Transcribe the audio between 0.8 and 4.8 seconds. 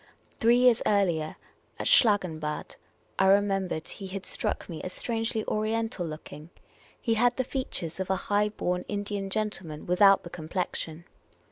earlier, at Schlangenbad, I remem bered, he had struck